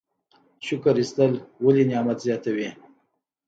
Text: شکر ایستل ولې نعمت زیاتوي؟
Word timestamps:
شکر 0.65 0.95
ایستل 1.01 1.33
ولې 1.63 1.83
نعمت 1.89 2.17
زیاتوي؟ 2.25 2.69